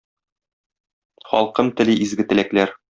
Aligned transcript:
Халкым 1.33 1.71
тели 1.79 2.01
изге 2.07 2.31
теләкләр! 2.33 2.79